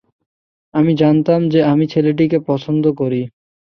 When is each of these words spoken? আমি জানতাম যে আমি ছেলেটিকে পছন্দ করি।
আমি 0.73 0.91
জানতাম 0.95 1.39
যে 1.49 1.59
আমি 1.63 1.85
ছেলেটিকে 1.87 2.37
পছন্দ 2.47 2.83
করি। 2.99 3.21